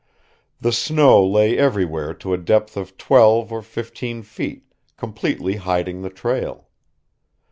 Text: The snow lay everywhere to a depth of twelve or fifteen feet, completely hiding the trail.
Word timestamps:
The 0.59 0.71
snow 0.71 1.23
lay 1.23 1.55
everywhere 1.55 2.15
to 2.15 2.33
a 2.33 2.37
depth 2.39 2.75
of 2.75 2.97
twelve 2.97 3.51
or 3.51 3.61
fifteen 3.61 4.23
feet, 4.23 4.63
completely 4.97 5.57
hiding 5.57 6.01
the 6.01 6.09
trail. 6.09 6.67